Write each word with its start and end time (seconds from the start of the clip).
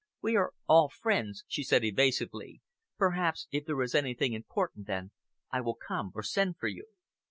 "We 0.19 0.35
are 0.35 0.53
all 0.67 0.89
friends," 0.89 1.43
she 1.47 1.61
said 1.61 1.83
evasively. 1.83 2.59
"Perhaps 2.97 3.47
if 3.51 3.65
there 3.65 3.79
is 3.83 3.93
anything 3.93 4.33
important, 4.33 4.87
then 4.87 5.11
I 5.51 5.61
will 5.61 5.75
come, 5.77 6.11
or 6.15 6.23
send 6.23 6.57
for 6.57 6.67
you." 6.67 6.87